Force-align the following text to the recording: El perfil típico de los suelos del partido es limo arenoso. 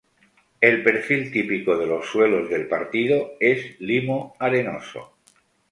El 0.61 0.81
perfil 0.83 1.31
típico 1.31 1.77
de 1.77 1.85
los 1.85 2.07
suelos 2.07 2.49
del 2.49 2.67
partido 2.67 3.33
es 3.39 3.79
limo 3.79 4.33
arenoso. 4.39 5.13